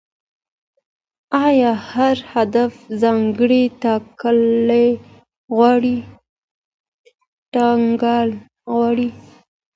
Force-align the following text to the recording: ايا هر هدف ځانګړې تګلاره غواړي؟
ايا 1.45 1.73
هر 1.91 2.17
هدف 2.33 2.73
ځانګړې 3.01 3.63
تګلاره 3.81 4.89
غواړي؟ 8.71 9.07